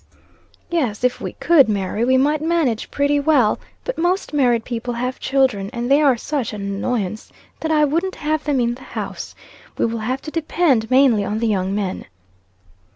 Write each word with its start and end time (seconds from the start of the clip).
"Yes, 0.71 1.03
if 1.03 1.21
we 1.21 1.33
could, 1.33 1.69
Mary, 1.69 2.03
we 2.03 2.17
might 2.17 2.41
manage 2.41 2.89
pretty 2.89 3.19
well. 3.19 3.59
But 3.83 3.99
most 3.99 4.33
married 4.33 4.65
people 4.65 4.95
have 4.95 5.19
children, 5.19 5.69
and 5.73 5.91
they 5.91 6.01
are 6.01 6.17
such 6.17 6.53
an 6.53 6.61
annoyance 6.63 7.31
that 7.59 7.69
I 7.69 7.85
wouldn't 7.85 8.15
have 8.15 8.43
them 8.43 8.59
in 8.59 8.73
the 8.73 8.81
house. 8.97 9.35
We 9.77 9.85
will 9.85 9.99
have 9.99 10.23
to 10.23 10.31
depend 10.31 10.89
mainly 10.89 11.23
on 11.23 11.37
the 11.37 11.45
young 11.47 11.75
men." 11.75 12.05